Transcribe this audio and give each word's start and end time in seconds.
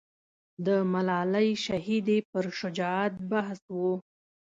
د 0.65 0.67
ملالۍ 0.93 1.49
شهیدې 1.65 2.17
پر 2.31 2.45
شجاعت 2.59 3.13
بحث 3.31 3.61
و. 3.73 3.79